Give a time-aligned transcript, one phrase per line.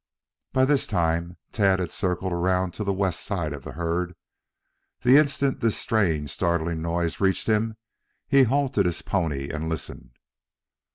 [0.51, 4.15] By this time Tad had circled around to the west side of the herd.
[5.03, 7.77] The instant this strange, startling noise reached him
[8.27, 10.17] he halted his pony and listened.